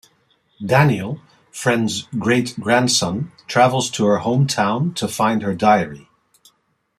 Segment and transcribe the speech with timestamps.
[0.65, 1.19] Daniel,
[1.51, 6.09] Fran's great-grandson, travels to her home town to find her diary.